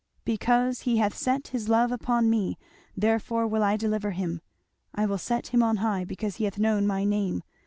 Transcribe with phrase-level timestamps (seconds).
[0.25, 2.57] 'Because he hath set his love upon me,
[2.97, 4.41] therefore will I deliver him:
[4.95, 7.43] I will set him on high, because he hath known my name.